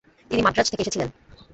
[0.31, 1.09] তিনি মাদ্রাজ থেকে এসেছিলেন।